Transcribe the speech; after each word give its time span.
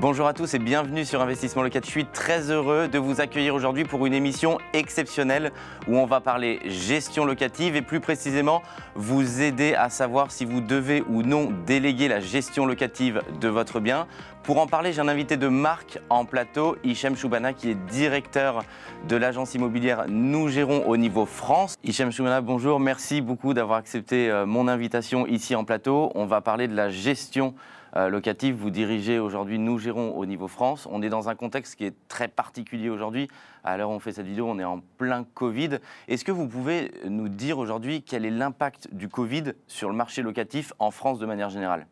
Bonjour 0.00 0.26
à 0.26 0.34
tous 0.34 0.54
et 0.54 0.58
bienvenue 0.58 1.04
sur 1.04 1.22
Investissement 1.22 1.62
Locatif. 1.62 1.86
Je 1.86 2.00
suis 2.00 2.04
très 2.04 2.50
heureux 2.50 2.88
de 2.88 2.98
vous 2.98 3.20
accueillir 3.20 3.54
aujourd'hui 3.54 3.84
pour 3.84 4.04
une 4.06 4.12
émission 4.12 4.58
exceptionnelle 4.72 5.52
où 5.86 5.96
on 5.96 6.04
va 6.04 6.20
parler 6.20 6.58
gestion 6.64 7.24
locative 7.24 7.76
et 7.76 7.80
plus 7.80 8.00
précisément 8.00 8.60
vous 8.96 9.40
aider 9.40 9.74
à 9.74 9.90
savoir 9.90 10.32
si 10.32 10.44
vous 10.44 10.60
devez 10.60 11.04
ou 11.08 11.22
non 11.22 11.52
déléguer 11.64 12.08
la 12.08 12.18
gestion 12.18 12.66
locative 12.66 13.22
de 13.40 13.46
votre 13.46 13.78
bien. 13.78 14.08
Pour 14.42 14.58
en 14.58 14.66
parler, 14.66 14.92
j'ai 14.92 15.00
un 15.00 15.08
invité 15.08 15.36
de 15.36 15.46
marque 15.46 16.00
en 16.10 16.24
plateau, 16.24 16.76
Hichem 16.82 17.16
Choubana, 17.16 17.52
qui 17.52 17.70
est 17.70 17.76
directeur 17.86 18.64
de 19.08 19.14
l'agence 19.14 19.54
immobilière 19.54 20.06
Nous 20.08 20.48
Gérons 20.48 20.86
au 20.86 20.96
niveau 20.96 21.24
France. 21.24 21.76
Hichem 21.84 22.10
Choubana, 22.10 22.40
bonjour, 22.40 22.80
merci 22.80 23.20
beaucoup 23.20 23.54
d'avoir 23.54 23.78
accepté 23.78 24.28
euh, 24.28 24.44
mon 24.44 24.66
invitation 24.66 25.24
ici 25.26 25.54
en 25.54 25.64
plateau. 25.64 26.10
On 26.16 26.26
va 26.26 26.40
parler 26.40 26.66
de 26.66 26.74
la 26.74 26.90
gestion 26.90 27.54
locatif. 27.94 28.56
Vous 28.56 28.70
dirigez 28.70 29.18
aujourd'hui 29.18 29.58
Nous 29.58 29.78
Gérons 29.78 30.16
au 30.16 30.26
niveau 30.26 30.48
France. 30.48 30.88
On 30.90 31.02
est 31.02 31.08
dans 31.08 31.28
un 31.28 31.34
contexte 31.34 31.76
qui 31.76 31.84
est 31.84 31.94
très 32.08 32.28
particulier 32.28 32.90
aujourd'hui. 32.90 33.28
À 33.62 33.76
l'heure 33.76 33.90
où 33.90 33.94
on 33.94 34.00
fait 34.00 34.12
cette 34.12 34.26
vidéo, 34.26 34.46
on 34.48 34.58
est 34.58 34.64
en 34.64 34.80
plein 34.98 35.24
Covid. 35.34 35.78
Est-ce 36.08 36.24
que 36.24 36.32
vous 36.32 36.48
pouvez 36.48 36.92
nous 37.08 37.28
dire 37.28 37.58
aujourd'hui 37.58 38.02
quel 38.02 38.24
est 38.24 38.30
l'impact 38.30 38.88
du 38.92 39.08
Covid 39.08 39.52
sur 39.66 39.88
le 39.88 39.94
marché 39.94 40.22
locatif 40.22 40.72
en 40.78 40.90
France 40.90 41.18
de 41.18 41.26
manière 41.26 41.50
générale? 41.50 41.86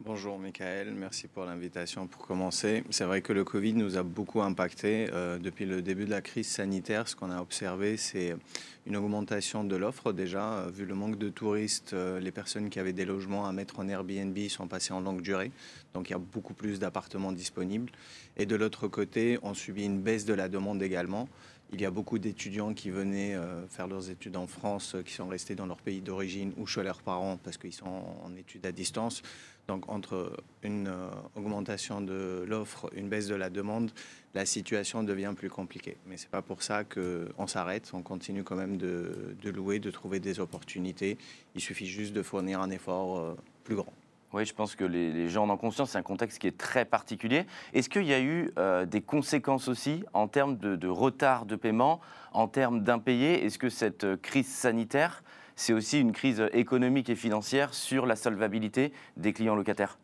Bonjour 0.00 0.38
Michael, 0.38 0.92
merci 0.92 1.26
pour 1.26 1.46
l'invitation 1.46 2.06
pour 2.06 2.26
commencer. 2.26 2.84
C'est 2.90 3.04
vrai 3.04 3.22
que 3.22 3.32
le 3.32 3.44
Covid 3.44 3.72
nous 3.72 3.96
a 3.96 4.02
beaucoup 4.02 4.42
impacté. 4.42 5.08
Euh, 5.10 5.38
depuis 5.38 5.64
le 5.64 5.80
début 5.80 6.04
de 6.04 6.10
la 6.10 6.20
crise 6.20 6.48
sanitaire, 6.48 7.08
ce 7.08 7.16
qu'on 7.16 7.30
a 7.30 7.40
observé, 7.40 7.96
c'est 7.96 8.36
une 8.84 8.94
augmentation 8.94 9.64
de 9.64 9.74
l'offre 9.74 10.12
déjà. 10.12 10.58
Euh, 10.58 10.70
vu 10.70 10.84
le 10.84 10.94
manque 10.94 11.16
de 11.16 11.30
touristes, 11.30 11.94
euh, 11.94 12.20
les 12.20 12.30
personnes 12.30 12.68
qui 12.68 12.78
avaient 12.78 12.92
des 12.92 13.06
logements 13.06 13.46
à 13.46 13.52
mettre 13.52 13.80
en 13.80 13.88
Airbnb 13.88 14.36
sont 14.50 14.68
passées 14.68 14.92
en 14.92 15.00
longue 15.00 15.22
durée. 15.22 15.50
Donc 15.94 16.10
il 16.10 16.12
y 16.12 16.16
a 16.16 16.18
beaucoup 16.18 16.54
plus 16.54 16.78
d'appartements 16.78 17.32
disponibles. 17.32 17.90
Et 18.36 18.44
de 18.44 18.54
l'autre 18.54 18.88
côté, 18.88 19.38
on 19.42 19.54
subit 19.54 19.86
une 19.86 20.02
baisse 20.02 20.26
de 20.26 20.34
la 20.34 20.50
demande 20.50 20.82
également. 20.82 21.26
Il 21.72 21.80
y 21.80 21.86
a 21.86 21.90
beaucoup 21.90 22.18
d'étudiants 22.20 22.74
qui 22.74 22.90
venaient 22.90 23.34
faire 23.70 23.88
leurs 23.88 24.08
études 24.08 24.36
en 24.36 24.46
France, 24.46 24.94
qui 25.04 25.12
sont 25.12 25.26
restés 25.26 25.56
dans 25.56 25.66
leur 25.66 25.78
pays 25.78 26.00
d'origine 26.00 26.52
ou 26.58 26.64
chez 26.64 26.84
leurs 26.84 27.02
parents 27.02 27.38
parce 27.42 27.56
qu'ils 27.56 27.72
sont 27.72 28.04
en 28.22 28.36
études 28.36 28.64
à 28.66 28.70
distance. 28.70 29.20
Donc 29.68 29.88
entre 29.88 30.32
une 30.62 30.88
euh, 30.88 31.08
augmentation 31.34 32.00
de 32.00 32.44
l'offre, 32.46 32.88
une 32.94 33.08
baisse 33.08 33.26
de 33.26 33.34
la 33.34 33.50
demande, 33.50 33.90
la 34.34 34.46
situation 34.46 35.02
devient 35.02 35.34
plus 35.36 35.50
compliquée. 35.50 35.96
Mais 36.06 36.16
ce 36.16 36.24
n'est 36.24 36.30
pas 36.30 36.42
pour 36.42 36.62
ça 36.62 36.84
qu'on 36.84 37.46
s'arrête, 37.46 37.90
on 37.92 38.02
continue 38.02 38.44
quand 38.44 38.54
même 38.54 38.76
de, 38.76 39.34
louer, 39.44 39.78
de 39.80 39.90
trouver 39.90 40.20
des 40.20 40.38
opportunités. 40.38 41.18
Il 41.54 41.60
suffit 41.60 41.86
juste 41.86 42.12
de 42.12 42.22
fournir 42.22 42.60
un 42.60 42.70
effort 42.70 43.18
euh, 43.18 43.36
plus 43.64 43.74
grand. 43.74 43.92
Oui, 44.32 44.44
je 44.44 44.54
pense 44.54 44.74
que 44.74 44.84
les, 44.84 45.28
gens 45.28 45.44
en 45.44 45.50
ont 45.50 45.56
conscience, 45.56 45.92
c'est 45.92 45.98
un 45.98 46.02
contexte 46.02 46.38
qui 46.38 46.46
est 46.46 46.58
très 46.58 46.84
particulier. 46.84 47.46
Est-ce 47.72 47.88
qu'il 47.88 48.04
y 48.04 48.12
a 48.12 48.20
eu 48.20 48.52
euh, 48.58 48.84
des 48.84 49.00
conséquences 49.00 49.68
aussi 49.68 50.04
en 50.12 50.28
termes 50.28 50.58
de, 50.58 50.76
de 50.76 50.88
retard 50.88 51.46
de 51.46 51.56
paiement, 51.56 52.00
en 52.32 52.46
termes 52.46 52.82
d'impayés? 52.82 53.44
Est-ce 53.44 53.58
que 53.58 53.70
cette 53.70 54.20
crise 54.20 54.48
sanitaire 54.48 55.22
c'est 55.56 55.72
aussi 55.72 56.00
une 56.00 56.12
crise 56.12 56.44
économique 56.52 57.10
et 57.10 57.16
financière 57.16 57.74
sur 57.74 58.06
la 58.06 58.14
solvabilité 58.14 58.92
des 59.16 59.32
clients 59.32 59.56
locataires 59.56 59.98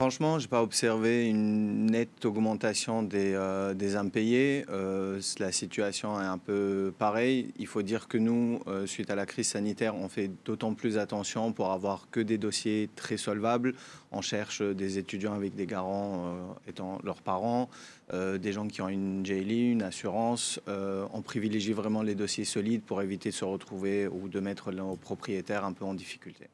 Franchement, 0.00 0.38
je 0.38 0.44
n'ai 0.44 0.48
pas 0.48 0.62
observé 0.62 1.28
une 1.28 1.86
nette 1.86 2.24
augmentation 2.24 3.02
des, 3.02 3.32
euh, 3.34 3.74
impayés. 3.96 4.64
Euh, 4.70 5.20
la 5.40 5.50
situation 5.50 6.22
est 6.22 6.24
un 6.24 6.38
peu 6.38 6.92
pareille. 6.96 7.52
Il 7.58 7.66
faut 7.66 7.82
dire 7.82 8.06
que 8.06 8.16
nous, 8.16 8.60
euh, 8.68 8.86
suite 8.86 9.10
à 9.10 9.16
la 9.16 9.26
crise 9.26 9.48
sanitaire, 9.48 9.96
on 9.96 10.08
fait 10.08 10.30
d'autant 10.44 10.74
plus 10.74 10.98
attention 10.98 11.50
pour 11.50 11.72
avoir 11.72 12.06
que 12.12 12.20
des 12.20 12.38
dossiers 12.38 12.88
très 12.94 13.16
solvables. 13.16 13.74
On 14.12 14.20
cherche 14.20 14.62
des 14.62 14.98
étudiants 14.98 15.34
avec 15.34 15.56
des 15.56 15.66
garants 15.66 16.32
étant 16.68 17.00
leurs 17.02 17.20
parents, 17.20 17.68
des 18.12 18.52
gens 18.52 18.68
qui 18.68 18.80
ont 18.80 18.88
une 18.88 19.26
JLI, 19.26 19.72
une 19.72 19.82
assurance. 19.82 20.60
on 20.66 21.22
privilégie 21.22 21.74
vraiment 21.74 22.02
les 22.02 22.14
dossiers 22.14 22.46
solides 22.46 22.82
pour 22.82 23.02
éviter 23.02 23.30
de 23.30 23.34
se 23.34 23.44
retrouver 23.44 24.06
ou 24.06 24.28
de 24.28 24.40
mettre 24.40 24.72
nos 24.72 24.96
propriétaires 24.96 25.64
un 25.64 25.72
peu 25.72 25.84
en 25.84 25.92
difficulté. 25.92 26.48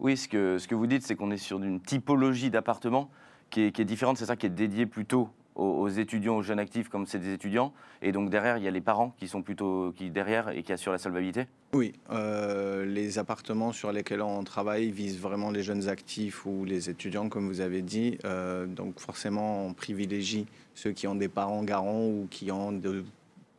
Oui, 0.00 0.16
ce 0.16 0.28
que, 0.28 0.74
vous 0.74 0.86
dites, 0.86 1.02
c'est 1.02 1.16
qu'on 1.16 1.30
est 1.30 1.38
sur 1.38 1.62
une 1.62 1.80
typologie 1.80 2.50
d'appartement 2.50 3.10
qui 3.50 3.62
est, 3.62 3.84
différente. 3.84 4.18
C'est 4.18 4.26
ça 4.26 4.36
qui 4.36 4.46
est 4.46 4.50
dédié 4.50 4.86
plutôt 4.86 5.30
aux, 5.56 5.88
étudiants, 5.88 6.36
aux 6.36 6.42
jeunes 6.42 6.60
actifs, 6.60 6.88
comme 6.88 7.06
c'est 7.06 7.18
des 7.18 7.32
étudiants. 7.32 7.72
Et 8.00 8.12
donc 8.12 8.30
derrière, 8.30 8.58
il 8.58 8.62
y 8.62 8.68
a 8.68 8.70
les 8.70 8.80
parents 8.80 9.14
qui 9.18 9.26
sont 9.26 9.42
plutôt 9.42 9.92
derrière 9.98 10.50
et 10.50 10.62
qui 10.62 10.72
assurent 10.72 10.92
la 10.92 10.98
solvabilité 10.98 11.46
Oui, 11.72 11.94
euh, 12.10 12.84
les 12.84 13.18
appartements 13.18 13.72
sur 13.72 13.90
lesquels 13.90 14.22
on 14.22 14.44
travaille 14.44 14.92
visent 14.92 15.18
vraiment 15.18 15.50
les 15.50 15.64
jeunes 15.64 15.88
actifs 15.88 16.46
ou 16.46 16.64
les 16.64 16.90
étudiants, 16.90 17.28
comme 17.28 17.48
vous 17.48 17.60
avez 17.60 17.82
dit. 17.82 18.18
Euh, 18.24 18.66
donc 18.66 19.00
forcément, 19.00 19.66
on 19.66 19.72
privilégie 19.72 20.46
ceux 20.76 20.92
qui 20.92 21.08
ont 21.08 21.16
des 21.16 21.28
parents 21.28 21.64
garants 21.64 22.06
ou 22.06 22.28
qui 22.30 22.52
ont 22.52 22.70
de, 22.70 23.04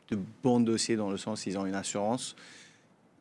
de 0.09 0.19
bons 0.41 0.61
dossiers 0.61 0.95
dans 0.95 1.09
le 1.09 1.17
sens 1.17 1.45
ils 1.45 1.57
ont 1.57 1.65
une 1.65 1.75
assurance 1.75 2.37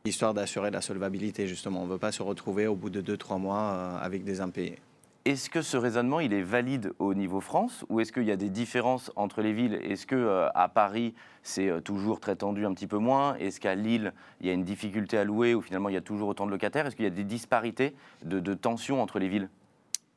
histoire 0.09 0.35
d'assurer 0.35 0.71
la 0.71 0.81
solvabilité, 0.81 1.47
justement. 1.47 1.83
On 1.83 1.87
ne 1.87 1.93
veut 1.93 1.99
pas 1.99 2.13
se 2.13 2.23
retrouver 2.23 2.67
au 2.67 2.75
bout 2.75 2.91
de 2.91 3.01
2-3 3.01 3.41
mois 3.41 3.61
euh, 3.61 3.99
avec 4.01 4.25
des 4.25 4.41
impayés. 4.41 4.79
Est-ce 5.25 5.51
que 5.51 5.61
ce 5.61 5.77
raisonnement, 5.77 6.21
il 6.21 6.33
est 6.33 6.43
valide 6.43 6.93
au 6.99 7.13
niveau 7.13 7.41
France 7.41 7.85
ou 7.91 8.01
est-ce 8.01 8.13
qu'il 8.13 8.25
y 8.25 8.31
a 8.31 8.37
des 8.37 8.49
différences 8.49 9.13
entre 9.15 9.43
les 9.43 9.53
villes? 9.53 9.75
Est-ce 9.83 10.07
que 10.07 10.15
euh, 10.15 10.49
à 10.55 10.69
Paris, 10.69 11.15
c'est 11.43 11.69
euh, 11.69 11.81
toujours 11.81 12.19
très 12.19 12.35
tendu, 12.35 12.65
un 12.65 12.73
petit 12.73 12.87
peu 12.87 12.97
moins? 12.97 13.35
Est-ce 13.35 13.61
qu'à 13.61 13.75
Lille, 13.75 14.15
il 14.41 14.47
y 14.47 14.51
a 14.51 14.55
une 14.55 14.65
difficulté 14.65 15.19
à 15.19 15.25
louer 15.25 15.55
ou 15.55 15.61
finalement 15.61 15.91
il 15.91 15.95
y 15.95 15.99
a 15.99 16.01
toujours 16.01 16.29
autant 16.29 16.47
de 16.47 16.51
locataires? 16.51 16.87
Est-ce 16.87 16.97
qu'il 16.97 17.05
y 17.05 17.09
a 17.09 17.11
des 17.11 17.25
disparités 17.25 17.95
de, 18.25 18.41
de 18.41 18.55
tensions 18.55 19.03
entre 19.03 19.19
les 19.19 19.29
villes? 19.29 19.51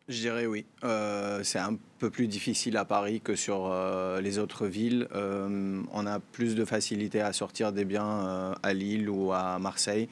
Je 0.08 0.20
dirais 0.20 0.46
oui. 0.46 0.66
Euh, 0.84 1.44
c'est 1.44 1.60
un 1.60 1.78
peu 2.00 2.10
plus 2.10 2.28
difficile 2.28 2.78
à 2.78 2.86
Paris 2.86 3.22
que 3.22 3.36
sur 3.36 3.72
euh, 3.72 4.20
les 4.22 4.40
autres 4.40 4.68
villes. 4.68 5.08
Euh, 5.16 5.82
on 5.94 6.06
a 6.06 6.20
plus 6.20 6.56
de 6.56 6.66
facilité 6.66 7.22
à 7.22 7.34
sortir 7.34 7.72
des 7.72 7.86
biens 7.86 8.56
à 8.62 8.74
Lille 8.74 9.10
ou 9.10 9.32
à 9.32 9.60
Marseille. 9.60 10.08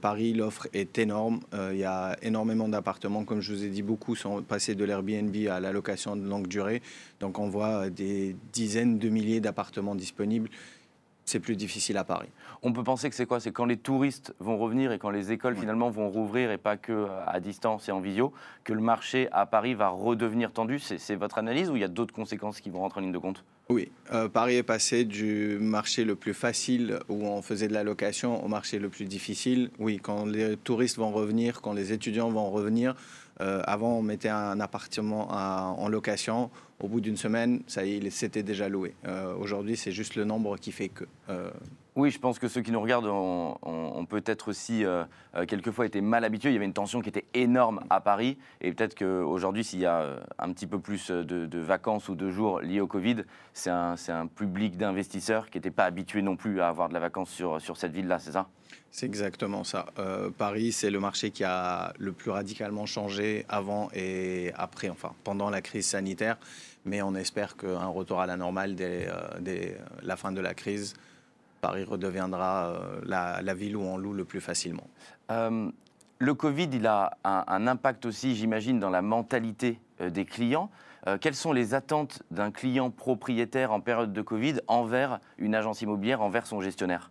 Paris, 0.00 0.34
l'offre 0.34 0.68
est 0.72 0.98
énorme. 0.98 1.40
Il 1.52 1.78
y 1.78 1.84
a 1.84 2.16
énormément 2.22 2.68
d'appartements. 2.68 3.24
Comme 3.24 3.40
je 3.40 3.52
vous 3.52 3.64
ai 3.64 3.68
dit, 3.70 3.82
beaucoup 3.82 4.14
sont 4.14 4.40
passés 4.40 4.76
de 4.76 4.84
l'Airbnb 4.84 5.34
à 5.50 5.58
la 5.58 5.72
location 5.72 6.14
de 6.14 6.24
longue 6.24 6.46
durée. 6.46 6.80
Donc 7.18 7.40
on 7.40 7.48
voit 7.48 7.90
des 7.90 8.36
dizaines 8.52 9.00
de 9.00 9.08
milliers 9.08 9.40
d'appartements 9.40 9.96
disponibles 9.96 10.48
c'est 11.24 11.40
plus 11.40 11.56
difficile 11.56 11.96
à 11.96 12.04
Paris. 12.04 12.28
On 12.62 12.72
peut 12.72 12.82
penser 12.82 13.10
que 13.10 13.16
c'est 13.16 13.26
quoi? 13.26 13.40
C'est 13.40 13.52
quand 13.52 13.64
les 13.64 13.76
touristes 13.76 14.34
vont 14.40 14.58
revenir 14.58 14.92
et 14.92 14.98
quand 14.98 15.10
les 15.10 15.32
écoles 15.32 15.56
finalement 15.56 15.90
vont 15.90 16.08
rouvrir 16.08 16.50
et 16.50 16.58
pas 16.58 16.76
que 16.76 16.92
euh, 16.92 17.26
à 17.26 17.40
distance 17.40 17.88
et 17.88 17.92
en 17.92 18.00
visio, 18.00 18.32
que 18.64 18.72
le 18.72 18.80
marché 18.80 19.28
à 19.32 19.46
Paris 19.46 19.74
va 19.74 19.88
redevenir 19.88 20.52
tendu. 20.52 20.78
C'est 20.78 21.14
votre 21.14 21.38
analyse 21.38 21.70
ou 21.70 21.76
il 21.76 21.80
y 21.80 21.84
a 21.84 21.88
d'autres 21.88 22.14
conséquences 22.14 22.60
qui 22.60 22.70
vont 22.70 22.80
rentrer 22.80 23.00
en 23.00 23.02
ligne 23.02 23.12
de 23.12 23.18
compte? 23.18 23.44
Oui, 23.70 23.90
euh, 24.12 24.28
Paris 24.28 24.56
est 24.56 24.62
passé 24.62 25.04
du 25.04 25.58
marché 25.58 26.04
le 26.04 26.16
plus 26.16 26.34
facile 26.34 26.98
où 27.08 27.24
on 27.24 27.40
faisait 27.40 27.68
de 27.68 27.72
la 27.72 27.82
location 27.82 28.44
au 28.44 28.48
marché 28.48 28.78
le 28.78 28.90
plus 28.90 29.06
difficile. 29.06 29.70
Oui, 29.78 29.98
quand 30.02 30.26
les 30.26 30.58
touristes 30.58 30.98
vont 30.98 31.10
revenir, 31.10 31.62
quand 31.62 31.72
les 31.72 31.92
étudiants 31.92 32.28
vont 32.28 32.50
revenir, 32.50 32.94
euh, 33.40 33.62
avant, 33.64 33.98
on 33.98 34.02
mettait 34.02 34.28
un 34.28 34.60
appartement 34.60 35.28
en 35.30 35.88
location. 35.88 36.50
Au 36.80 36.88
bout 36.88 37.00
d'une 37.00 37.16
semaine, 37.16 37.62
ça 37.66 37.84
y 37.84 37.96
est, 37.96 38.10
c'était 38.10 38.42
déjà 38.42 38.68
loué. 38.68 38.94
Euh, 39.06 39.34
aujourd'hui, 39.34 39.76
c'est 39.76 39.92
juste 39.92 40.16
le 40.16 40.24
nombre 40.24 40.56
qui 40.58 40.72
fait 40.72 40.88
que. 40.88 41.04
Euh, 41.96 42.00
oui, 42.00 42.10
je 42.10 42.18
pense 42.18 42.38
que 42.38 42.48
ceux 42.48 42.60
qui 42.60 42.72
nous 42.72 42.80
regardent 42.80 43.06
ont, 43.06 44.06
peut-être 44.08 44.48
aussi 44.48 44.84
quelquefois 45.48 45.86
été 45.86 46.00
mal 46.00 46.24
habitués. 46.24 46.50
Il 46.50 46.54
y 46.54 46.56
avait 46.56 46.64
une 46.64 46.72
tension 46.72 47.00
qui 47.00 47.08
était 47.08 47.24
énorme 47.34 47.80
à 47.90 48.00
Paris. 48.00 48.38
Et 48.60 48.72
peut-être 48.72 48.94
qu'aujourd'hui, 48.94 49.64
s'il 49.64 49.80
y 49.80 49.86
a 49.86 50.20
un 50.38 50.52
petit 50.52 50.66
peu 50.66 50.78
plus 50.78 51.10
de, 51.10 51.58
vacances 51.58 52.08
ou 52.08 52.14
de 52.14 52.30
jours 52.30 52.60
liés 52.60 52.80
au 52.80 52.86
Covid, 52.86 53.24
c'est 53.52 53.70
un, 53.70 53.96
public 54.26 54.76
d'investisseurs 54.76 55.50
qui 55.50 55.58
n'était 55.58 55.70
pas 55.70 55.84
habitué 55.84 56.22
non 56.22 56.36
plus 56.36 56.60
à 56.60 56.68
avoir 56.68 56.88
de 56.88 56.94
la 56.94 57.00
vacance 57.00 57.30
sur, 57.30 57.76
cette 57.76 57.92
ville-là, 57.92 58.18
c'est 58.18 58.32
ça? 58.32 58.48
C'est 58.90 59.06
exactement 59.06 59.64
ça. 59.64 59.86
Euh, 59.98 60.30
Paris, 60.30 60.70
c'est 60.70 60.90
le 60.90 61.00
marché 61.00 61.32
qui 61.32 61.42
a 61.42 61.92
le 61.98 62.12
plus 62.12 62.30
radicalement 62.30 62.86
changé 62.86 63.44
avant 63.48 63.88
et 63.92 64.52
après, 64.54 64.88
enfin 64.88 65.12
pendant 65.24 65.50
la 65.50 65.62
crise 65.62 65.86
sanitaire. 65.86 66.36
Mais 66.84 67.02
on 67.02 67.16
espère 67.16 67.56
qu'un 67.56 67.88
retour 67.88 68.20
à 68.20 68.26
la 68.26 68.36
normale 68.36 68.76
dès, 68.76 69.08
euh, 69.08 69.74
la 70.02 70.16
fin 70.16 70.30
de 70.30 70.40
la 70.40 70.54
crise, 70.54 70.94
Paris 71.66 71.84
redeviendra 71.84 72.66
euh, 72.66 73.00
la, 73.04 73.54
ville 73.54 73.76
où 73.76 73.82
on 73.82 73.96
loue 73.96 74.12
le 74.12 74.24
plus 74.24 74.40
facilement. 74.40 74.88
le 75.30 76.34
Covid, 76.34 76.68
il 76.72 76.86
a 76.86 77.16
un, 77.24 77.66
impact 77.66 78.06
aussi, 78.06 78.34
j'imagine, 78.34 78.78
dans 78.80 78.90
la 78.90 79.02
mentalité 79.02 79.78
des 80.00 80.24
clients. 80.24 80.70
quelles 81.20 81.34
sont 81.34 81.52
les 81.52 81.74
attentes 81.74 82.22
d'un 82.30 82.50
client 82.50 82.90
propriétaire 82.90 83.72
en 83.72 83.80
période 83.80 84.12
de 84.12 84.22
Covid 84.22 84.56
envers 84.66 85.20
une 85.38 85.54
agence 85.54 85.82
immobilière, 85.82 86.22
envers 86.22 86.46
son 86.46 86.60
gestionnaire? 86.60 87.10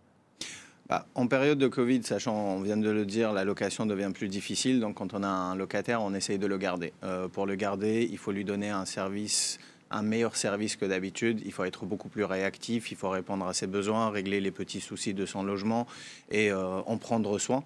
Bah, 0.88 1.06
en 1.14 1.26
période 1.28 1.58
de 1.58 1.66
Covid, 1.66 2.02
sachant, 2.02 2.36
on 2.36 2.60
vient 2.60 2.76
de 2.76 2.90
le 2.90 3.06
dire, 3.06 3.32
la 3.32 3.44
location 3.44 3.86
devient 3.86 4.10
plus 4.14 4.28
difficile. 4.28 4.80
Donc, 4.80 4.96
quand 4.96 5.14
on 5.14 5.22
a 5.22 5.28
un 5.28 5.56
locataire, 5.56 6.02
on 6.02 6.12
essaye 6.12 6.38
de 6.38 6.46
le 6.46 6.58
garder. 6.58 6.92
Euh, 7.02 7.26
pour 7.26 7.46
le 7.46 7.54
garder, 7.54 8.06
il 8.10 8.18
faut 8.18 8.32
lui 8.32 8.44
donner 8.44 8.68
un 8.68 8.84
service, 8.84 9.58
un 9.90 10.02
meilleur 10.02 10.36
service 10.36 10.76
que 10.76 10.84
d'habitude. 10.84 11.42
Il 11.44 11.52
faut 11.52 11.64
être 11.64 11.86
beaucoup 11.86 12.08
plus 12.08 12.24
réactif. 12.24 12.90
Il 12.90 12.96
faut 12.96 13.10
répondre 13.10 13.46
à 13.46 13.54
ses 13.54 13.66
besoins, 13.66 14.10
régler 14.10 14.40
les 14.40 14.50
petits 14.50 14.80
soucis 14.80 15.14
de 15.14 15.26
son 15.26 15.42
logement 15.42 15.86
et 16.30 16.50
euh, 16.50 16.80
en 16.86 16.96
prendre 16.98 17.38
soin. 17.38 17.64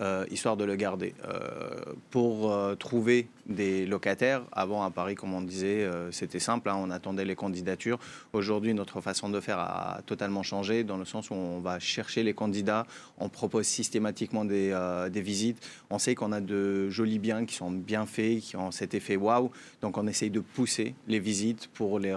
Euh, 0.00 0.24
histoire 0.30 0.56
de 0.56 0.62
le 0.62 0.76
garder. 0.76 1.12
Euh, 1.26 1.70
pour 2.10 2.52
euh, 2.52 2.76
trouver 2.76 3.26
des 3.46 3.84
locataires, 3.84 4.42
avant 4.52 4.84
à 4.84 4.90
Paris, 4.90 5.16
comme 5.16 5.34
on 5.34 5.40
disait, 5.40 5.88
c'était 6.12 6.38
simple, 6.38 6.68
hein, 6.68 6.76
on 6.78 6.90
attendait 6.90 7.24
les 7.24 7.34
candidatures. 7.34 7.98
Aujourd'hui, 8.34 8.74
notre 8.74 9.00
façon 9.00 9.30
de 9.30 9.40
faire 9.40 9.58
a 9.58 10.00
totalement 10.04 10.42
changé, 10.42 10.84
dans 10.84 10.98
le 10.98 11.06
sens 11.06 11.30
où 11.30 11.34
on 11.34 11.58
va 11.58 11.78
chercher 11.80 12.22
les 12.22 12.34
candidats, 12.34 12.86
on 13.18 13.30
propose 13.30 13.66
systématiquement 13.66 14.44
des, 14.44 14.78
des 15.10 15.22
visites. 15.22 15.66
On 15.88 15.98
sait 15.98 16.14
qu'on 16.14 16.32
a 16.32 16.42
de 16.42 16.90
jolis 16.90 17.18
biens 17.18 17.46
qui 17.46 17.54
sont 17.54 17.70
bien 17.70 18.04
faits, 18.04 18.40
qui 18.40 18.56
ont 18.56 18.70
cet 18.70 18.92
effet 18.92 19.16
waouh, 19.16 19.50
donc 19.80 19.96
on 19.96 20.06
essaye 20.06 20.28
de 20.28 20.40
pousser 20.40 20.94
les 21.06 21.18
visites 21.18 21.68
pour 21.68 21.98
les, 21.98 22.14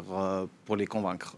pour 0.66 0.76
les 0.76 0.86
convaincre. 0.86 1.38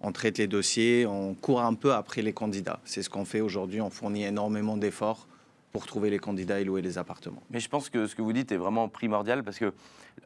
on 0.00 0.12
traite 0.12 0.38
les 0.38 0.46
dossiers, 0.46 1.04
on 1.04 1.34
court 1.34 1.60
un 1.60 1.74
peu 1.74 1.92
après 1.92 2.22
les 2.22 2.32
candidats. 2.32 2.80
C'est 2.86 3.02
ce 3.02 3.10
qu'on 3.10 3.26
fait 3.26 3.42
aujourd'hui, 3.42 3.82
on 3.82 3.90
fournit 3.90 4.24
énormément 4.24 4.78
d'efforts 4.78 5.26
pour 5.72 5.86
trouver 5.86 6.10
les 6.10 6.18
candidats 6.18 6.60
et 6.60 6.64
louer 6.64 6.82
les 6.82 6.98
appartements. 6.98 7.42
Mais 7.50 7.60
je 7.60 7.68
pense 7.68 7.90
que 7.90 8.06
ce 8.06 8.14
que 8.14 8.22
vous 8.22 8.32
dites 8.32 8.52
est 8.52 8.56
vraiment 8.56 8.88
primordial 8.88 9.44
parce 9.44 9.58
que 9.58 9.72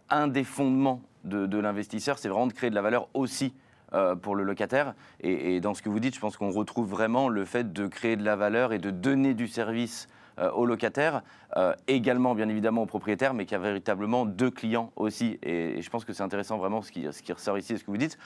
un 0.08 0.28
des 0.28 0.44
fondements 0.44 1.02
de, 1.24 1.58
l'investisseur, 1.58 2.18
c'est 2.18 2.28
vraiment 2.28 2.46
de 2.46 2.52
créer 2.52 2.70
de 2.70 2.74
la 2.74 2.82
valeur 2.82 3.08
aussi 3.14 3.52
euh, 3.92 4.14
pour 4.14 4.34
le 4.34 4.44
locataire. 4.44 4.94
Et, 5.20 5.60
dans 5.60 5.74
ce 5.74 5.82
que 5.82 5.88
vous 5.88 6.00
dites, 6.00 6.14
je 6.14 6.20
pense 6.20 6.36
qu'on 6.36 6.50
retrouve 6.50 6.88
vraiment 6.88 7.28
le 7.28 7.44
fait 7.44 7.72
de 7.72 7.86
créer 7.86 8.16
de 8.16 8.24
la 8.24 8.36
valeur 8.36 8.72
et 8.72 8.78
de 8.78 8.90
donner 8.90 9.34
du 9.34 9.48
service 9.48 10.08
euh, 10.38 10.50
aux 10.52 10.64
locataires, 10.64 11.22
euh, 11.56 11.74
également 11.88 12.34
bien 12.34 12.48
évidemment 12.48 12.82
aux 12.82 12.86
propriétaires, 12.86 13.34
mais 13.34 13.44
qui 13.44 13.54
a 13.54 13.58
véritablement 13.58 14.24
deux 14.24 14.50
clients 14.50 14.92
aussi. 14.96 15.38
Et, 15.42 15.82
je 15.82 15.90
pense 15.90 16.04
que 16.04 16.12
c'est 16.12 16.22
intéressant 16.22 16.56
vraiment 16.56 16.82
ce 16.82 16.92
qui, 16.92 17.06
ce 17.10 17.22
qui 17.22 17.32
ressort 17.32 17.58
ici, 17.58 17.76
ce 17.76 17.84
que 17.84 17.90
vous 17.90 17.96
dites. 17.96 18.18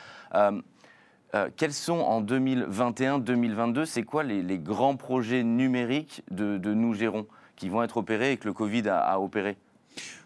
Euh, 1.35 1.51
quels 1.57 1.73
sont 1.73 1.99
en 1.99 2.23
2021-2022, 2.23 3.87
c'est 3.87 4.05
quoi 4.05 4.23
les, 4.23 4.59
grands 4.59 4.97
projets 4.97 5.43
numériques 5.43 6.23
de, 6.31 6.59
Nous 6.73 6.95
Gérons 6.95 7.27
qui 7.57 7.69
vont 7.69 7.83
être 7.83 7.97
opérés 7.97 8.33
et 8.33 8.37
que 8.37 8.47
le 8.47 8.53
Covid 8.53 8.89
a 8.89 9.21
opéré? 9.21 9.57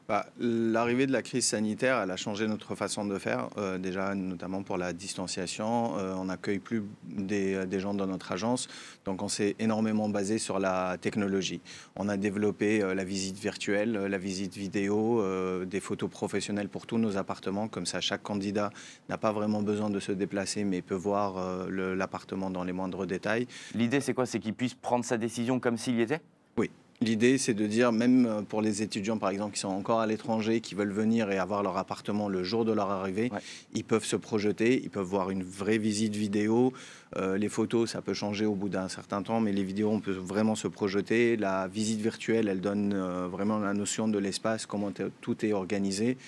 Bah, 0.09 0.25
l'arrivée 0.41 1.07
de 1.07 1.13
la 1.13 1.21
crise 1.21 1.45
sanitaire, 1.45 2.01
elle 2.03 2.11
a 2.11 2.17
changé 2.17 2.49
notre 2.49 2.75
façon 2.75 3.05
de 3.05 3.19
faire, 3.19 3.51
euh, 3.59 3.77
déjà 3.77 4.15
notamment 4.15 4.63
pour 4.63 4.79
la 4.79 4.95
distanciation. 4.95 5.99
Euh, 5.99 6.15
on 6.15 6.25
n'accueille 6.25 6.61
plus 6.61 6.83
des, 7.05 7.79
gens 7.79 7.93
dans 7.93 8.07
notre 8.07 8.33
agence, 8.33 8.69
donc 9.05 9.21
on 9.21 9.29
s'est 9.29 9.55
énormément 9.59 10.09
basé 10.09 10.39
sur 10.39 10.59
la 10.61 10.97
technologie. 10.99 11.61
On 11.95 12.09
a 12.09 12.17
développé 12.17 12.83
euh, 12.83 12.95
la 12.95 13.05
visite 13.05 13.39
virtuelle, 13.39 13.93
la 13.93 14.17
visite 14.17 14.57
vidéo, 14.57 15.23
des 15.67 15.81
photos 15.81 16.09
professionnelles 16.09 16.71
pour 16.71 16.87
tous 16.87 16.97
nos 16.97 17.19
appartements. 17.19 17.69
Comme 17.69 17.85
ça, 17.85 18.01
chaque 18.01 18.23
candidat 18.23 18.71
n'a 19.11 19.19
pas 19.19 19.33
vraiment 19.33 19.61
besoin 19.61 19.91
de 19.91 20.01
se 20.01 20.13
déplacer, 20.13 20.65
mais 20.65 20.81
peut 20.81 20.95
voir 20.95 21.69
l'appartement 21.69 22.49
dans 22.49 22.65
les 22.65 22.73
moindres 22.73 23.07
détails. 23.07 23.47
L'idée, 23.75 24.01
c'est 24.01 24.15
quoi? 24.15 24.25
C'est 24.25 24.39
qu'il 24.39 24.55
puisse 24.55 24.73
prendre 24.73 25.05
sa 25.05 25.19
décision 25.19 25.61
comme 25.61 25.77
s'il 25.77 25.97
y 25.97 26.01
était? 26.01 26.23
Oui, 26.57 26.71
L'idée, 27.01 27.39
c'est 27.39 27.55
de 27.55 27.67
dire, 27.67 27.93
même 27.93 28.27
euh, 28.27 28.43
pour 28.43 28.61
les 28.61 28.83
étudiants, 28.83 29.19
par 29.19 29.31
exemple, 29.31 29.55
qui 29.55 29.61
sont 29.61 29.69
encore 29.69 30.01
à 30.01 30.07
l'étranger, 30.07 30.61
qui 30.61 30.75
veulent 30.75 30.93
venir 30.93 31.31
et 31.31 31.39
avoir 31.39 31.63
leur 31.63 31.77
appartement 31.77 32.29
le 32.29 32.43
jour 32.43 32.65
de 32.65 32.73
leur 32.73 32.91
arrivée, 32.91 33.31
ils 33.75 33.85
peuvent 33.85 34.05
se 34.05 34.17
projeter, 34.17 34.83
ils 34.83 34.91
peuvent 34.91 35.07
voir 35.07 35.31
une 35.31 35.45
vraie 35.45 35.79
visite 35.79 36.17
vidéo. 36.17 36.73
Euh, 37.17 37.39
les 37.39 37.49
photos, 37.49 37.91
ça 37.91 38.03
peut 38.03 38.15
changer 38.15 38.47
au 38.47 38.57
bout 38.57 38.69
d'un 38.69 38.89
certain 38.89 39.23
temps, 39.23 39.41
mais 39.41 39.53
les 39.53 39.63
vidéos, 39.63 39.91
on 39.91 40.01
peut 40.01 40.11
vraiment 40.11 40.57
se 40.57 40.67
projeter. 40.67 41.37
La 41.37 41.69
visite 41.69 42.01
virtuelle, 42.01 42.49
elle 42.49 42.61
donne 42.61 42.93
euh, 42.93 43.29
vraiment 43.29 43.59
la 43.59 43.75
notion 43.75 44.09
de 44.09 44.19
l'espace, 44.19 44.67
comment 44.67 44.91
tout 45.21 45.47
est 45.47 45.53
organisé, 45.53 46.19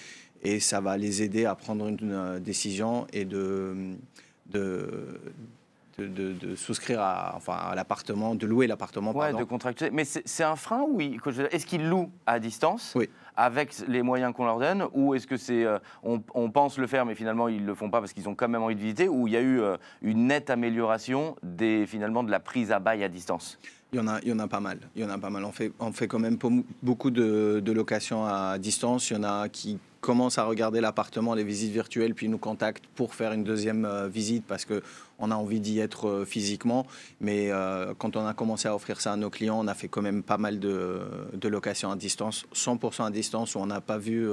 et 0.44 0.60
ça 0.60 0.80
va 0.80 0.96
les 0.96 1.22
aider 1.22 1.46
à 1.46 1.56
prendre 1.56 1.88
une 1.88 2.38
décision 2.38 3.08
et 3.12 3.24
de, 3.24 3.74
de 4.52 4.88
de, 6.08 6.54
souscrire 6.56 7.00
à, 7.00 7.34
enfin, 7.36 7.54
à 7.54 7.74
l'appartement, 7.74 8.34
de 8.34 8.46
louer 8.46 8.66
l'appartement. 8.66 9.16
Ouais, 9.16 9.32
de 9.32 9.44
contractuer. 9.44 9.90
Mais 9.90 10.04
c'est 10.04 10.44
un 10.44 10.56
frein, 10.56 10.84
oui. 10.88 11.18
Est-ce 11.50 11.66
qu'ils 11.66 11.88
louent 11.88 12.10
à 12.26 12.38
distance 12.38 12.92
oui. 12.96 13.08
avec 13.36 13.74
les 13.88 14.02
moyens 14.02 14.32
qu'on 14.34 14.44
leur 14.44 14.58
donne 14.58 14.86
Ou 14.94 15.14
est-ce 15.14 15.26
que 15.26 15.36
c'est. 15.36 15.64
Euh, 15.64 15.78
on, 16.02 16.50
pense 16.50 16.78
le 16.78 16.86
faire, 16.86 17.06
mais 17.06 17.14
finalement, 17.14 17.48
ils 17.48 17.62
ne 17.62 17.66
le 17.66 17.74
font 17.74 17.90
pas 17.90 18.00
parce 18.00 18.12
qu'ils 18.12 18.28
ont 18.28 18.34
quand 18.34 18.48
même 18.48 18.62
envie 18.62 18.74
de 18.74 18.80
visiter 18.80 19.08
Ou 19.08 19.28
il 19.28 19.34
y 19.34 19.36
a 19.36 19.40
eu 19.40 19.60
euh, 19.60 19.76
une 20.02 20.26
nette 20.26 20.50
amélioration 20.50 21.36
des, 21.42 21.86
finalement, 21.86 22.22
de 22.22 22.30
la 22.30 22.40
prise 22.40 22.72
à 22.72 22.78
bail 22.78 23.04
à 23.04 23.08
distance? 23.08 23.58
Il 23.92 23.98
y, 23.98 24.02
en 24.02 24.06
a, 24.06 24.20
il 24.22 24.28
y 24.28 24.32
en 24.32 24.38
a 24.38 24.46
pas 24.46 24.60
mal. 24.60 24.78
Il 24.94 25.02
y 25.02 25.04
en 25.04 25.10
a 25.10 25.18
pas 25.18 25.30
mal. 25.30 25.44
On 25.44 25.50
fait, 25.50 25.72
on 25.80 25.92
fait 25.92 26.06
quand 26.06 26.20
même 26.20 26.38
beaucoup 26.80 27.10
de, 27.10 27.60
de 27.64 27.72
locations 27.72 28.24
à 28.24 28.56
distance. 28.58 29.10
Il 29.10 29.14
y 29.14 29.16
en 29.16 29.24
a 29.24 29.48
qui 29.48 29.80
commencent 30.00 30.38
à 30.38 30.44
regarder 30.44 30.80
l'appartement, 30.80 31.34
les 31.34 31.44
visites 31.44 31.72
virtuelles, 31.72 32.14
puis 32.14 32.28
nous 32.28 32.38
contactent 32.38 32.86
pour 32.94 33.14
faire 33.14 33.32
une 33.32 33.44
deuxième 33.44 33.84
euh, 33.84 34.08
visite 34.08 34.44
parce 34.46 34.64
qu'on 34.64 35.30
a 35.30 35.34
envie 35.34 35.60
d'y 35.60 35.78
être 35.78 36.08
euh, 36.08 36.24
physiquement. 36.24 36.86
Mais 37.20 37.50
euh, 37.50 37.92
quand 37.98 38.16
on 38.16 38.26
a 38.26 38.32
commencé 38.32 38.66
à 38.66 38.74
offrir 38.74 39.00
ça 39.00 39.12
à 39.12 39.16
nos 39.16 39.30
clients, 39.30 39.58
on 39.60 39.68
a 39.68 39.74
fait 39.74 39.88
quand 39.88 40.02
même 40.02 40.22
pas 40.22 40.38
mal 40.38 40.58
de, 40.58 41.02
de 41.34 41.48
locations 41.48 41.90
à 41.90 41.96
distance, 41.96 42.46
100% 42.54 43.06
à 43.06 43.10
distance, 43.10 43.54
où 43.54 43.58
on 43.58 43.66
n'a 43.66 43.80
pas 43.80 43.98
vu 43.98 44.28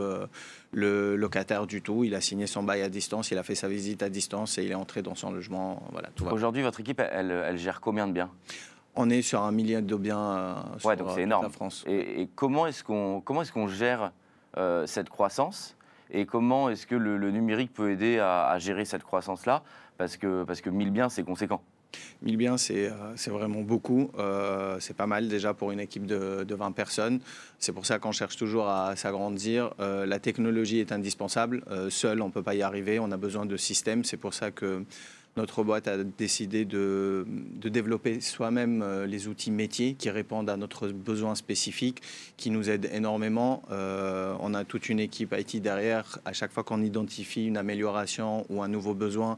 le 0.71 1.15
locataire 1.15 1.67
du 1.67 1.81
tout. 1.81 2.03
Il 2.03 2.15
a 2.15 2.21
signé 2.21 2.47
son 2.47 2.63
bail 2.63 2.81
à 2.81 2.89
distance, 2.89 3.31
il 3.31 3.37
a 3.37 3.43
fait 3.43 3.55
sa 3.55 3.67
visite 3.67 4.03
à 4.03 4.09
distance 4.09 4.57
et 4.57 4.63
il 4.63 4.71
est 4.71 4.75
entré 4.75 5.01
dans 5.01 5.15
son 5.15 5.31
logement. 5.31 5.83
Voilà, 5.91 6.09
Aujourd'hui, 6.31 6.61
votre 6.61 6.79
équipe, 6.79 6.99
elle, 6.99 7.31
elle, 7.31 7.57
gère 7.57 7.81
combien 7.81 8.07
de 8.07 8.13
biens? 8.13 8.31
On 8.95 9.09
est 9.09 9.21
sur 9.21 9.41
un 9.43 9.51
millier 9.51 9.81
de 9.81 9.95
biens 9.95 10.63
sur 10.79 10.89
ouais, 10.89 10.95
donc 10.95 11.09
c'est 11.13 11.21
énorme. 11.23 11.43
la 11.43 11.49
France. 11.49 11.83
Et, 11.87 12.21
et 12.21 12.29
comment 12.33 12.65
est-ce 12.65 12.83
qu'on 12.83 13.21
comment 13.21 13.43
est-ce 13.43 13.51
qu'on 13.51 13.67
gère 13.67 14.11
cette 14.85 15.09
croissance 15.09 15.77
et 16.11 16.25
comment 16.25 16.69
est-ce 16.69 16.87
que 16.87 16.95
le, 16.95 17.31
numérique 17.31 17.73
peut 17.73 17.91
aider 17.91 18.19
à, 18.19 18.57
gérer 18.59 18.85
cette 18.85 19.03
croissance-là 19.03 19.63
parce 19.97 20.17
que, 20.17 20.43
parce 20.43 20.61
que 20.61 20.69
1000 20.69 20.91
biens, 20.91 21.09
c'est 21.09 21.23
conséquent. 21.23 21.61
1000 22.21 22.37
biens, 22.37 22.57
c'est 22.57 22.89
euh, 22.89 23.15
vraiment 23.27 23.61
beaucoup. 23.61 24.11
Euh, 24.19 24.77
c'est 24.79 24.95
pas 24.95 25.07
mal 25.07 25.27
déjà 25.27 25.53
pour 25.53 25.71
une 25.71 25.79
équipe 25.79 26.05
de, 26.05 26.43
de 26.43 26.55
20 26.55 26.71
personnes. 26.73 27.19
C'est 27.59 27.71
pour 27.71 27.85
ça 27.85 27.97
qu'on 27.97 28.11
cherche 28.11 28.37
toujours 28.37 28.69
à 28.69 28.95
s'agrandir. 28.95 29.73
la 29.79 30.19
technologie 30.19 30.79
est 30.79 30.91
indispensable. 30.91 31.63
seul, 31.89 32.21
on 32.21 32.27
ne 32.27 32.31
peut 32.31 32.43
pas 32.43 32.55
y 32.55 32.61
arriver. 32.61 32.99
On 32.99 33.11
a 33.11 33.17
besoin 33.17 33.45
de 33.45 33.57
systèmes. 33.57 34.03
C'est 34.03 34.17
pour 34.17 34.33
ça 34.33 34.51
que 34.51 34.83
notre 35.37 35.63
boîte 35.63 35.87
a 35.87 36.03
décidé 36.03 36.65
de, 36.65 37.25
développer 37.63 38.19
soi-même 38.21 38.81
euh, 38.81 39.05
les 39.05 39.27
outils 39.27 39.51
métiers 39.51 39.93
qui 39.93 40.09
répondent 40.09 40.49
à 40.49 40.57
notre 40.57 40.89
besoin 40.89 41.35
spécifique, 41.35 42.01
qui 42.37 42.49
nous 42.49 42.69
aident 42.69 42.89
énormément. 42.91 43.61
Euh, 43.71 44.35
on 44.39 44.53
a 44.53 44.63
toute 44.63 44.89
une 44.89 44.99
équipe 44.99 45.35
IT 45.37 45.61
derrière. 45.61 46.19
À 46.25 46.33
chaque 46.33 46.51
fois 46.51 46.63
qu'on 46.63 46.81
identifie 46.81 47.45
une 47.45 47.57
amélioration 47.57 48.45
ou 48.49 48.63
un 48.63 48.67
nouveau 48.67 48.93
besoin, 48.93 49.37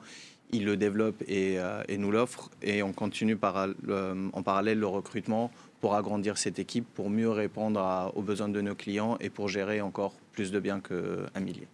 ils 0.51 0.65
le 0.65 0.77
développent 0.77 1.21
et, 1.27 1.59
euh, 1.59 1.83
nous 1.97 2.11
l'offrent. 2.11 2.49
Et 2.61 2.81
on 2.81 2.93
continue 2.93 3.37
en 3.43 4.43
parallèle 4.43 4.79
le 4.79 4.87
recrutement 4.87 5.51
pour 5.81 5.95
agrandir 5.95 6.37
cette 6.37 6.59
équipe, 6.59 6.87
pour 6.93 7.09
mieux 7.09 7.29
répondre 7.29 8.11
aux 8.15 8.21
besoins 8.21 8.49
de 8.49 8.61
nos 8.61 8.75
clients 8.75 9.17
et 9.19 9.29
pour 9.29 9.47
gérer 9.47 9.81
encore 9.81 10.13
plus 10.31 10.51
de 10.51 10.59
biens 10.59 10.79
qu'un 10.79 11.39
millier. 11.39 11.67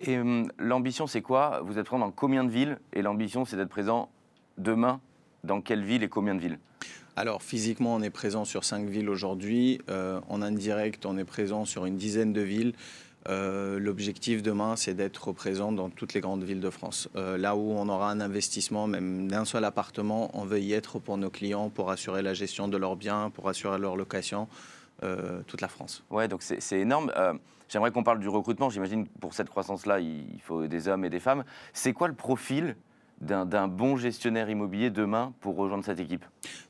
Et 0.00 0.18
hum, 0.18 0.50
l'ambition, 0.58 1.06
c'est 1.06 1.22
quoi? 1.22 1.60
Vous 1.64 1.78
êtes 1.78 1.86
présent 1.86 2.06
dans 2.06 2.10
combien 2.10 2.44
de 2.44 2.50
villes? 2.50 2.78
Et 2.92 3.02
l'ambition, 3.02 3.44
c'est 3.44 3.56
d'être 3.56 3.68
présent 3.68 4.10
demain 4.58 5.00
dans 5.44 5.60
quelle 5.60 5.84
ville 5.84 6.02
et 6.02 6.08
combien 6.08 6.34
de 6.34 6.40
villes? 6.40 6.58
Alors 7.18 7.42
physiquement, 7.42 7.94
on 7.94 8.02
est 8.02 8.10
présent 8.10 8.44
sur 8.44 8.64
cinq 8.64 8.86
villes 8.88 9.08
aujourd'hui. 9.08 9.80
Euh, 9.88 10.20
en 10.28 10.42
indirect, 10.42 11.06
on 11.06 11.16
est 11.16 11.24
présent 11.24 11.64
sur 11.64 11.86
une 11.86 11.96
dizaine 11.96 12.32
de 12.32 12.42
villes. 12.42 12.74
Euh, 13.28 13.78
l'objectif 13.78 14.42
demain, 14.42 14.76
c'est 14.76 14.94
d'être 14.94 15.32
présent 15.32 15.72
dans 15.72 15.88
toutes 15.88 16.14
les 16.14 16.20
grandes 16.20 16.44
villes 16.44 16.60
de 16.60 16.70
France. 16.70 17.08
Euh, 17.16 17.38
là 17.38 17.56
où 17.56 17.72
on 17.72 17.88
aura 17.88 18.10
un 18.10 18.20
investissement, 18.20 18.86
même 18.86 19.28
d'un 19.28 19.44
seul 19.44 19.64
appartement, 19.64 20.30
on 20.34 20.44
veut 20.44 20.60
y 20.60 20.74
être 20.74 20.98
pour 20.98 21.16
nos 21.16 21.30
clients, 21.30 21.70
pour 21.70 21.90
assurer 21.90 22.22
la 22.22 22.34
gestion 22.34 22.68
de 22.68 22.76
leurs 22.76 22.96
biens, 22.96 23.30
pour 23.30 23.48
assurer 23.48 23.78
leur 23.78 23.96
location, 23.96 24.46
toute 25.46 25.60
la 25.60 25.68
France. 25.68 26.04
Ouais, 26.10 26.28
donc 26.28 26.42
c'est 26.42 26.78
énorme. 26.78 27.12
J'aimerais 27.68 27.90
qu'on 27.90 28.04
parle 28.04 28.20
du 28.20 28.28
recrutement. 28.28 28.70
J'imagine 28.70 29.06
que 29.06 29.18
pour 29.20 29.34
cette 29.34 29.48
croissance-là, 29.48 30.00
il 30.00 30.40
faut 30.42 30.66
des 30.66 30.88
hommes 30.88 31.04
et 31.04 31.10
des 31.10 31.20
femmes. 31.20 31.44
C'est 31.72 31.92
quoi 31.92 32.08
le 32.08 32.14
profil 32.14 32.76
d'un 33.20 33.66
bon 33.66 33.96
gestionnaire 33.96 34.50
immobilier 34.50 34.90
demain 34.90 35.32
pour 35.40 35.56
rejoindre 35.56 35.84
cette 35.84 36.00
équipe? 36.00 36.24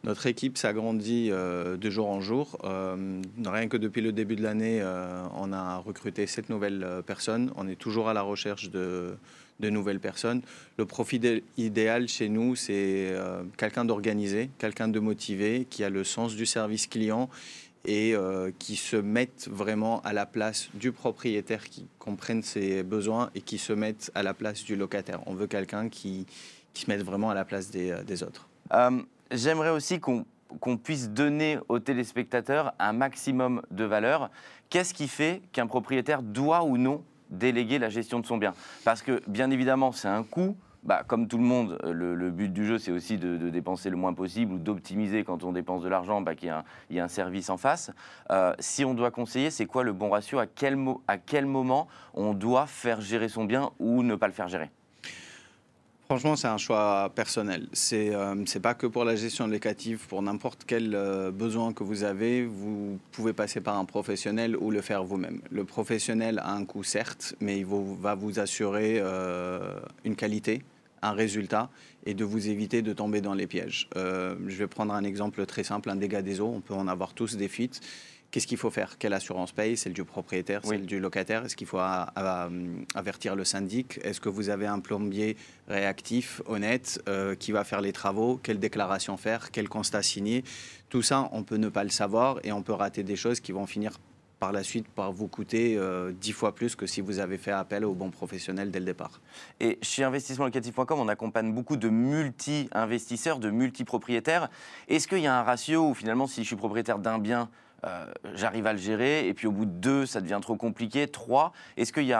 Notre 0.05 0.27
équipe 0.27 0.57
s'agrandit 0.57 1.29
euh, 1.31 1.77
de 1.77 1.91
jour 1.91 2.09
en 2.09 2.21
jour. 2.21 2.57
Euh, 2.65 3.21
rien 3.45 3.69
que 3.69 3.77
depuis 3.77 4.01
le 4.01 4.13
début 4.13 4.37
de 4.37 4.43
l'année, 4.43 4.79
euh, 4.81 5.27
on 5.35 5.53
a 5.53 5.79
recruté 5.79 6.27
sept 6.27 6.49
nouvelles 6.49 7.03
personnes. 7.05 7.53
On 7.57 7.69
est 7.69 7.77
toujours 7.77 8.09
à 8.09 8.15
la 8.15 8.23
recherche 8.23 8.71
de, 8.71 9.19
de 9.61 9.71
nouvelles 9.71 10.01
personnes. 10.01 10.41
Le 10.79 10.87
profil 10.87 11.43
idéal 11.59 12.09
chez 12.09 12.29
nous, 12.29 12.55
c'est 12.55 13.13
quelqu'un 13.57 13.85
d'organisé, 13.85 14.49
quelqu'un 14.59 14.89
de 14.89 15.01
motivé, 15.01 15.67
qui 15.69 15.83
a 15.83 15.91
le 15.91 16.05
sens 16.05 16.37
du 16.37 16.47
service 16.47 16.87
client 16.87 17.29
et 17.87 18.15
euh, 18.15 18.51
qui 18.59 18.77
se 18.77 18.97
mettent 18.97 19.49
vraiment 19.51 20.01
à 20.03 20.13
la 20.13 20.27
place 20.27 20.69
du 20.75 20.93
propriétaire, 20.93 21.65
qui 21.65 21.87
comprennent 21.99 22.43
ses 22.43 22.83
besoins 22.83 23.31
et 23.35 23.41
qui 23.41 23.59
se 23.59 23.73
mettent 23.73 24.11
à 24.15 24.23
la 24.23 24.35
place 24.35 24.65
du 24.65 24.77
locataire. 24.77 25.21
On 25.27 25.35
veut 25.35 25.47
quelqu'un 25.47 25.89
qui, 25.89 26.27
qui 26.75 26.83
se 26.83 26.91
mette 26.91 27.03
vraiment 27.03 27.31
à 27.31 27.35
la 27.35 27.45
place 27.45 27.71
des, 27.71 27.93
euh, 27.93 28.27
autres. 28.27 28.49
Euh, 28.75 29.03
j'aimerais 29.31 29.71
aussi 29.71 30.01
qu'on 30.01 30.27
qu'on 30.61 30.77
puisse 30.77 31.11
donner 31.11 31.59
aux 31.69 31.81
téléspectateurs 31.81 32.73
un 32.79 32.93
maximum 32.93 33.63
de 33.73 33.85
valeur. 33.85 34.31
Qu'est-ce 34.71 34.95
qui 34.95 35.09
fait 35.09 35.43
qu'un 35.53 35.67
propriétaire 35.67 36.23
doit 36.23 36.63
ou 36.65 36.79
non 36.79 37.03
déléguer 37.31 37.79
la 37.79 37.89
gestion 37.89 38.21
de 38.21 38.27
son 38.27 38.37
bien? 38.37 38.55
Parce 38.85 39.03
que 39.03 39.21
bien 39.27 39.51
évidemment, 39.51 39.93
c'est 39.93 40.09
un 40.09 40.23
coût. 40.23 40.57
Bah, 40.87 41.03
comme 41.05 41.27
tout 41.27 41.39
le 41.39 41.43
monde, 41.43 41.79
le, 41.83 42.31
but 42.31 42.53
du 42.53 42.65
jeu, 42.65 42.79
c'est 42.79 42.93
aussi 42.93 43.19
de, 43.19 43.51
dépenser 43.51 43.91
le 43.91 43.97
moins 43.97 44.15
possible 44.15 44.53
ou 44.53 44.59
d'optimiser 44.59 45.25
quand 45.25 45.43
on 45.43 45.51
dépense 45.51 45.83
de 45.83 45.89
l'argent, 45.89 46.21
bah, 46.21 46.37
qu'il 46.37 46.55
y, 46.91 46.97
ait 46.97 47.01
un 47.01 47.09
service 47.09 47.51
en 47.51 47.57
face. 47.57 47.91
Euh, 48.31 48.55
si 48.61 48.85
on 48.85 48.95
doit 48.95 49.11
conseiller, 49.11 49.51
c'est 49.51 49.67
quoi 49.67 49.83
le 49.83 49.93
bon 49.93 50.11
ratio? 50.11 50.39
À 50.39 50.47
quel, 50.47 50.77
moment 51.47 51.89
on 52.15 52.35
doit 52.35 52.67
faire 52.67 53.01
gérer 53.01 53.29
son 53.29 53.45
bien 53.45 53.71
ou 53.81 54.05
ne 54.05 54.15
pas 54.15 54.29
le 54.29 54.33
faire 54.33 54.47
gérer? 54.47 54.71
Franchement, 56.05 56.37
c'est 56.37 56.47
un 56.47 56.57
choix 56.57 57.11
personnel. 57.13 57.67
C'est 57.73 58.15
euh, 58.15 58.37
pas 58.63 58.75
que 58.75 58.87
pour 58.87 59.05
la 59.05 59.17
gestion 59.17 59.49
locative, 59.49 60.07
pour 60.07 60.23
n'importe 60.23 60.63
quel 60.65 60.95
euh, 60.95 61.33
besoin 61.33 61.73
que 61.73 61.83
vous 61.83 62.05
avez, 62.05 62.47
vous 62.47 63.01
pouvez 63.11 63.33
passer 63.33 63.61
par 63.61 63.77
un 63.77 63.85
professionnel 63.85 64.57
ou 64.57 64.71
le 64.71 64.83
faire 64.83 65.03
vous-même. 65.03 65.41
Le 65.51 65.65
professionnel 65.65 66.39
a 66.39 66.53
un 66.53 66.65
coût 66.65 66.85
certes, 66.85 67.35
mais 67.41 67.59
il 67.59 67.67
va 67.67 68.15
vous 68.15 68.39
assurer 68.39 69.01
euh, 69.01 69.81
une 70.05 70.15
qualité, 70.15 70.63
un 71.03 71.13
résultat 71.13 71.71
et 72.05 72.15
de 72.15 72.25
vous 72.25 72.49
éviter 72.49 72.83
de 72.83 72.93
tomber 72.93 73.21
dans 73.21 73.35
les 73.35 73.47
pièges. 73.47 73.89
Euh, 73.97 74.37
je 74.47 74.57
vais 74.57 74.67
prendre 74.67 74.95
un 74.95 75.05
exemple 75.05 75.45
très 75.47 75.65
simple, 75.65 75.91
un 75.91 75.97
dégât 75.97 76.23
des 76.23 76.41
eaux. 76.41 76.53
On 76.55 76.61
peut 76.61 76.75
en 76.75 76.89
avoir 76.89 77.15
tous 77.15 77.37
des 77.37 77.49
fuites. 77.49 77.81
Qu'est-ce 78.31 78.47
qu'il 78.47 78.59
faut 78.59 78.71
faire? 78.71 78.99
Quelle 78.99 79.15
assurance 79.15 79.53
paye? 79.53 79.77
Celle 79.77 79.93
du 79.93 80.05
propriétaire, 80.05 80.61
celle 80.65 80.85
du 80.85 80.99
locataire. 80.99 81.45
Est-ce 81.45 81.57
qu'il 81.57 81.67
faut 81.67 81.79
avertir 81.79 83.37
le 83.37 83.45
syndic? 83.45 83.99
Est-ce 84.03 84.21
que 84.21 84.29
vous 84.29 84.51
avez 84.51 84.67
un 84.67 84.81
plombier 84.81 85.37
réactif, 85.69 86.43
honnête, 86.47 87.01
euh, 87.09 87.35
qui 87.35 87.53
va 87.53 87.65
faire 87.65 87.81
les 87.81 87.93
travaux? 87.93 88.39
Quelle 88.43 88.59
déclaration 88.59 89.17
faire? 89.17 89.51
Quel 89.53 89.69
constat 89.69 90.03
signer? 90.03 90.45
Tout 90.89 91.03
ça, 91.03 91.29
on 91.33 91.45
peut 91.45 91.57
ne 91.57 91.69
pas 91.69 91.85
le 91.85 91.91
savoir 91.91 92.39
et 92.45 92.53
on 92.53 92.63
peut 92.63 92.73
rater 92.73 93.05
des 93.05 93.17
choses 93.17 93.41
qui 93.41 93.53
vont 93.53 93.67
finir 93.67 93.93
par 94.39 94.53
la 94.53 94.63
suite 94.63 94.89
par 94.89 95.13
vous 95.13 95.29
coûter 95.29 95.77
euh, 95.77 96.13
dix 96.13 96.33
fois 96.33 96.55
plus 96.55 96.77
que 96.77 96.87
si 96.87 97.01
vous 97.01 97.19
avez 97.19 97.39
fait 97.39 97.53
appel 97.53 97.85
au 97.85 97.95
bon 97.95 98.11
professionnel 98.11 98.71
dès 98.71 98.79
le 98.79 98.85
départ. 98.85 99.21
Et 99.61 99.79
chez 99.83 100.05
investissementlocatif.com, 100.05 100.99
on 101.01 101.09
accompagne 101.09 101.53
beaucoup 101.53 101.77
de 101.77 101.89
multi-investisseurs, 101.89 103.39
de 103.39 103.51
multi-propriétaires. 103.51 104.49
Est-ce 104.89 105.09
qu'il 105.09 105.21
y 105.21 105.27
a 105.27 105.39
un 105.39 105.43
ratio 105.43 105.89
où 105.91 105.95
finalement, 105.95 106.27
si 106.27 106.43
je 106.43 106.47
suis 106.47 106.57
propriétaire 106.57 106.99
d'un 106.99 107.19
bien, 107.19 107.49
euh, 107.85 108.07
j'arrive 108.35 108.67
à 108.67 108.73
le 108.73 108.79
gérer, 108.79 109.29
et 109.29 109.35
puis 109.35 109.47
au 109.47 109.53
bout 109.53 109.67
de 109.67 109.71
deux, 109.71 110.07
ça 110.07 110.21
devient 110.21 110.39
trop 110.43 110.57
compliqué, 110.57 111.07
trois, 111.07 111.53
est-ce 111.77 111.93
qu'il 111.93 112.05
y, 112.05 112.09
y, 112.09 112.13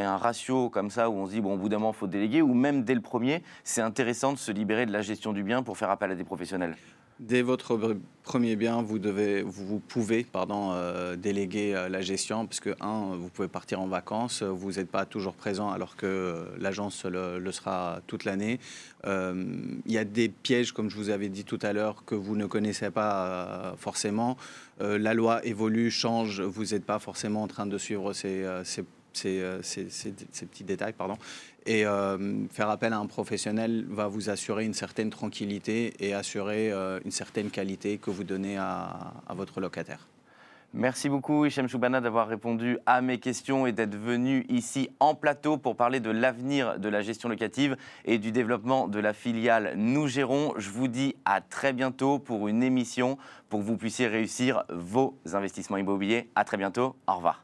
a 0.00 0.12
un 0.12 0.16
ratio 0.16 0.70
comme 0.70 0.90
ça 0.90 1.10
où 1.10 1.14
on 1.14 1.26
se 1.26 1.32
dit, 1.32 1.40
bon, 1.40 1.54
au 1.54 1.56
bout 1.58 1.68
d'un 1.68 1.78
moment, 1.78 1.92
il 1.92 1.96
faut 1.96 2.06
déléguer, 2.06 2.42
ou 2.42 2.54
même 2.54 2.84
dès 2.84 2.94
le 2.94 3.00
premier, 3.00 3.42
c'est 3.64 3.82
intéressant 3.82 4.32
de 4.32 4.38
se 4.38 4.50
libérer 4.50 4.86
de 4.86 4.92
la 4.92 5.02
gestion 5.02 5.32
du 5.32 5.42
bien 5.42 5.62
pour 5.62 5.76
faire 5.76 5.90
appel 5.90 6.10
à 6.10 6.14
des 6.14 6.24
professionnels? 6.24 6.76
Dès 7.20 7.42
votre 7.42 7.78
premier 8.24 8.56
bien, 8.56 8.82
vous, 8.82 8.98
devez, 8.98 9.42
vous 9.42 9.78
pouvez 9.78 10.26
euh, 10.34 11.14
déléguer 11.14 11.72
euh, 11.72 11.88
la 11.88 12.00
gestion, 12.00 12.44
parce 12.44 12.58
que, 12.58 12.70
un, 12.80 13.14
vous 13.14 13.28
pouvez 13.28 13.46
partir 13.46 13.80
en 13.80 13.86
vacances, 13.86 14.42
vous 14.42 14.72
n'êtes 14.72 14.90
pas 14.90 15.06
toujours 15.06 15.34
présent 15.34 15.70
alors 15.70 15.94
que 15.94 16.44
l'agence 16.58 17.04
le, 17.04 17.52
sera 17.52 18.00
toute 18.08 18.24
l'année. 18.24 18.58
Il 19.06 19.92
y 19.92 19.98
a 19.98 20.04
des 20.04 20.28
pièges, 20.28 20.72
comme 20.72 20.90
je 20.90 20.96
vous 20.96 21.10
avais 21.10 21.28
dit 21.28 21.44
tout 21.44 21.58
à 21.62 21.72
l'heure, 21.72 22.04
que 22.04 22.16
vous 22.16 22.34
ne 22.34 22.46
connaissez 22.46 22.90
pas 22.90 23.74
forcément. 23.78 24.36
la 24.80 25.14
loi 25.14 25.44
évolue, 25.46 25.90
change, 25.90 26.40
vous 26.40 26.64
n'êtes 26.64 26.84
pas 26.84 26.98
forcément 26.98 27.42
en 27.42 27.48
train 27.48 27.66
de 27.66 27.78
suivre 27.78 28.12
ces, 28.12 28.44
ces 28.64 28.84
ces, 29.16 29.58
ces, 29.62 30.46
petits 30.46 30.64
détails. 30.64 30.92
Pardon. 30.92 31.16
Et 31.66 31.86
euh, 31.86 32.46
faire 32.50 32.68
appel 32.68 32.92
à 32.92 32.98
un 32.98 33.06
professionnel 33.06 33.86
va 33.88 34.06
vous 34.06 34.28
assurer 34.28 34.64
une 34.64 34.74
certaine 34.74 35.10
tranquillité 35.10 35.94
et 36.00 36.12
assurer 36.12 36.70
euh, 36.70 37.00
une 37.04 37.10
certaine 37.10 37.50
qualité 37.50 37.96
que 37.98 38.10
vous 38.10 38.24
donnez 38.24 38.58
à, 38.58 39.14
votre 39.30 39.60
locataire. 39.60 40.06
Merci 40.76 41.08
beaucoup 41.08 41.46
Hichem 41.46 41.68
Choubana 41.68 42.00
d'avoir 42.00 42.26
répondu 42.26 42.78
à 42.84 43.00
mes 43.00 43.18
questions 43.18 43.64
et 43.66 43.72
d'être 43.72 43.94
venu 43.94 44.44
ici 44.48 44.90
en 44.98 45.14
plateau 45.14 45.56
pour 45.56 45.76
parler 45.76 46.00
de 46.00 46.10
l'avenir 46.10 46.80
de 46.80 46.88
la 46.88 47.00
gestion 47.00 47.28
locative 47.28 47.76
et 48.04 48.18
du 48.18 48.32
développement 48.32 48.88
de 48.88 48.98
la 48.98 49.12
filiale 49.12 49.74
Nous 49.76 50.08
Gérons. 50.08 50.52
Je 50.56 50.70
vous 50.70 50.88
dis 50.88 51.14
à 51.24 51.40
très 51.40 51.72
bientôt 51.72 52.18
pour 52.18 52.48
une 52.48 52.64
émission 52.64 53.18
pour 53.48 53.60
que 53.60 53.64
vous 53.64 53.76
puissiez 53.76 54.08
réussir 54.08 54.64
vos 54.68 55.16
investissements 55.32 55.76
immobiliers. 55.76 56.28
À 56.34 56.44
très 56.44 56.56
bientôt. 56.56 56.96
Au 57.06 57.14
revoir. 57.14 57.43